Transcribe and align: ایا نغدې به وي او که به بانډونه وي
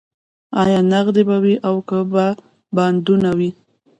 ایا 0.61 0.79
نغدې 0.91 1.23
به 1.27 1.37
وي 1.43 1.55
او 1.67 1.75
که 1.87 1.99
به 2.11 2.25
بانډونه 2.75 3.29
وي 3.37 3.49